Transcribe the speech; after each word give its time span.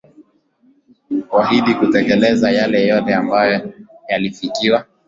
kuahidi 1.29 1.73
kutekeleza 1.75 2.51
yale 2.51 2.87
yote 2.87 3.15
ambayo 3.15 3.73
yalifikiwa 4.09 4.85